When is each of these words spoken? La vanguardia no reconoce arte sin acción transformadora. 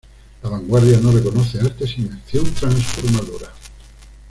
La 0.41 0.49
vanguardia 0.49 0.97
no 0.99 1.11
reconoce 1.11 1.59
arte 1.59 1.85
sin 1.85 2.11
acción 2.11 2.49
transformadora. 2.55 3.53